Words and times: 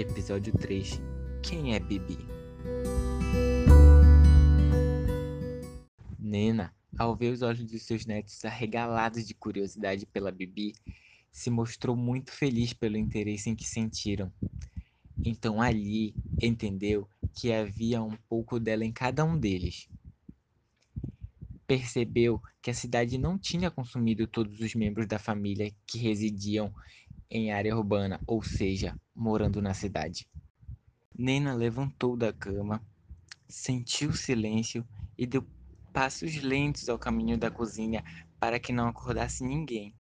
Episódio 0.00 0.50
3 0.56 0.98
Quem 1.42 1.74
é 1.74 1.78
Bibi? 1.78 2.16
Nena, 6.18 6.74
ao 6.98 7.14
ver 7.14 7.30
os 7.34 7.42
olhos 7.42 7.70
dos 7.70 7.82
seus 7.82 8.06
netos 8.06 8.42
arregalados 8.46 9.28
de 9.28 9.34
curiosidade 9.34 10.06
pela 10.06 10.32
Bibi, 10.32 10.72
se 11.30 11.50
mostrou 11.50 11.94
muito 11.94 12.32
feliz 12.32 12.72
pelo 12.72 12.96
interesse 12.96 13.50
em 13.50 13.54
que 13.54 13.68
sentiram. 13.68 14.32
Então 15.22 15.60
ali 15.60 16.14
entendeu 16.40 17.06
que 17.34 17.52
havia 17.52 18.02
um 18.02 18.16
pouco 18.26 18.58
dela 18.58 18.86
em 18.86 18.92
cada 18.92 19.22
um 19.22 19.38
deles. 19.38 19.86
Percebeu 21.66 22.42
que 22.62 22.70
a 22.70 22.74
cidade 22.74 23.18
não 23.18 23.38
tinha 23.38 23.70
consumido 23.70 24.26
todos 24.26 24.60
os 24.60 24.74
membros 24.74 25.06
da 25.06 25.18
família 25.18 25.70
que 25.86 25.98
residiam 25.98 26.72
em 27.30 27.52
área 27.52 27.76
urbana, 27.76 28.20
ou 28.26 28.42
seja, 28.42 28.98
morando 29.14 29.62
na 29.62 29.72
cidade. 29.72 30.26
Nena 31.16 31.54
levantou 31.54 32.16
da 32.16 32.32
cama, 32.32 32.82
sentiu 33.48 34.10
o 34.10 34.16
silêncio 34.16 34.84
e 35.16 35.26
deu 35.26 35.46
passos 35.92 36.42
lentos 36.42 36.88
ao 36.88 36.98
caminho 36.98 37.38
da 37.38 37.50
cozinha 37.50 38.04
para 38.38 38.58
que 38.58 38.72
não 38.72 38.88
acordasse 38.88 39.44
ninguém. 39.44 39.94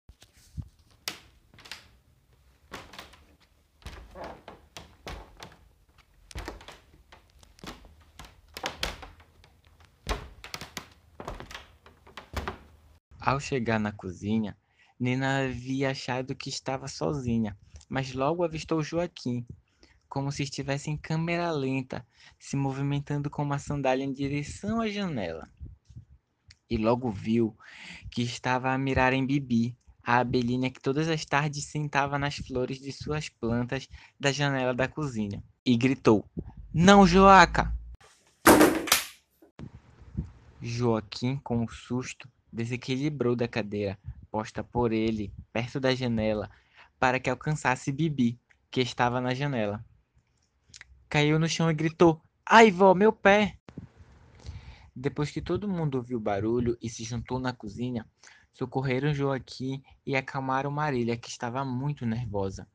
Ao 13.19 13.41
chegar 13.41 13.81
na 13.81 13.91
cozinha, 13.91 14.57
Nina 14.99 15.45
havia 15.45 15.91
achado 15.91 16.35
que 16.35 16.49
estava 16.49 16.89
sozinha, 16.89 17.57
mas 17.87 18.15
logo 18.15 18.43
avistou 18.43 18.83
Joaquim, 18.83 19.47
como 20.09 20.33
se 20.33 20.43
estivesse 20.43 20.91
em 20.91 20.97
câmera 20.97 21.51
lenta, 21.51 22.07
se 22.39 22.57
movimentando 22.57 23.29
com 23.29 23.43
uma 23.43 23.59
sandália 23.59 24.05
em 24.05 24.13
direção 24.13 24.81
à 24.81 24.89
janela. 24.89 25.47
E 26.71 26.79
logo 26.79 27.11
viu 27.11 27.55
que 28.11 28.23
estava 28.23 28.73
a 28.73 28.79
mirar 28.79 29.13
em 29.13 29.27
Bibi, 29.27 29.77
a 30.03 30.19
abelhinha 30.19 30.71
que 30.71 30.81
todas 30.81 31.09
as 31.09 31.25
tardes 31.27 31.67
sentava 31.67 32.19
nas 32.19 32.37
flores 32.37 32.81
de 32.81 32.91
suas 32.91 33.29
plantas 33.29 33.89
da 34.19 34.33
janela 34.33 34.73
da 34.73 34.89
cozinha, 34.89 35.45
e 35.65 35.77
gritou: 35.77 36.25
Não, 36.73 37.07
Joaca! 37.07 37.77
Joaquim, 40.63 41.37
com 41.37 41.59
um 41.59 41.69
susto, 41.69 42.29
desequilibrou 42.51 43.37
da 43.37 43.47
cadeira, 43.47 43.99
posta 44.37 44.63
por 44.63 44.93
ele, 44.93 45.33
perto 45.51 45.81
da 45.81 45.95
janela, 45.95 46.51
para 47.01 47.19
que 47.19 47.31
alcançasse 47.31 47.91
Bibi, 47.91 48.39
que 48.71 48.83
estava 48.83 49.19
na 49.19 49.33
janela. 49.33 49.83
Caiu 51.09 51.39
no 51.39 51.49
chão 51.49 51.71
e 51.71 51.75
gritou: 51.75 52.21
Ai, 52.45 52.71
vó, 52.71 52.93
meu 52.93 53.15
pé! 53.15 53.57
Depois 54.95 55.31
que 55.31 55.41
todo 55.41 55.67
mundo 55.67 55.95
ouviu 55.95 56.19
o 56.19 56.21
barulho 56.21 56.77
e 56.83 56.91
se 56.91 57.03
juntou 57.03 57.39
na 57.39 57.55
cozinha, 57.55 58.07
socorreram 58.53 59.15
Joaquim 59.15 59.83
e 60.05 60.15
acalmaram 60.15 60.71
Marília, 60.71 61.17
que 61.17 61.31
estava 61.31 61.65
muito 61.65 62.05
nervosa. 62.05 62.69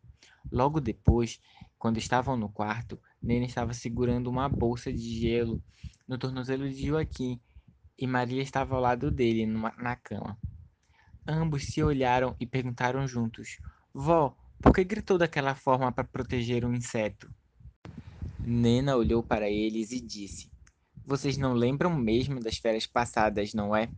Logo 0.52 0.82
depois, 0.82 1.40
quando 1.78 2.00
estavam 2.00 2.36
no 2.36 2.50
quarto, 2.50 3.00
Nene 3.22 3.46
estava 3.46 3.72
segurando 3.72 4.32
uma 4.32 4.50
bolsa 4.50 4.92
de 4.92 5.20
gelo 5.20 5.62
no 6.08 6.18
tornozelo 6.18 6.68
de 6.68 6.88
Joaquim 6.88 7.40
e 8.00 8.08
Maria 8.08 8.42
estava 8.42 8.74
ao 8.74 8.82
lado 8.82 9.12
dele, 9.12 9.46
numa, 9.46 9.72
na 9.78 9.96
cama. 9.96 10.36
Ambos 11.34 11.72
se 11.72 11.82
olharam 11.82 12.36
e 12.42 12.46
perguntaram 12.46 13.08
juntos: 13.08 13.58
Vó, 13.94 14.36
por 14.62 14.74
que 14.76 14.84
gritou 14.84 15.18
daquela 15.18 15.56
forma 15.56 15.90
para 15.90 16.04
proteger 16.04 16.66
um 16.66 16.74
inseto? 16.74 17.34
Nena 18.46 18.98
olhou 18.98 19.24
para 19.24 19.50
eles 19.50 19.94
e 19.94 20.02
disse: 20.02 20.52
Vocês 21.06 21.38
não 21.38 21.54
lembram 21.54 21.96
mesmo 21.96 22.42
das 22.42 22.58
férias 22.58 22.86
passadas, 22.86 23.54
não 23.54 23.74
é? 23.74 23.90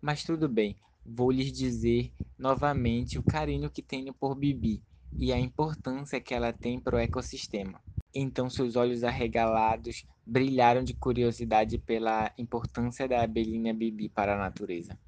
Mas 0.00 0.24
tudo 0.24 0.48
bem, 0.48 0.74
vou 1.04 1.30
lhes 1.30 1.52
dizer 1.52 2.10
novamente 2.38 3.18
o 3.18 3.22
carinho 3.22 3.70
que 3.70 3.82
tenho 3.82 4.14
por 4.14 4.34
Bibi 4.34 4.82
e 5.20 5.34
a 5.34 5.38
importância 5.38 6.22
que 6.22 6.32
ela 6.32 6.54
tem 6.54 6.80
para 6.80 6.96
o 6.96 6.98
ecossistema. 6.98 7.82
Então 8.14 8.48
seus 8.48 8.76
olhos 8.76 9.04
arregalados 9.04 10.06
brilharam 10.26 10.82
de 10.82 10.94
curiosidade 10.94 11.76
pela 11.76 12.32
importância 12.38 13.06
da 13.06 13.22
abelhinha 13.22 13.74
Bibi 13.74 14.08
para 14.08 14.36
a 14.36 14.38
natureza. 14.38 14.98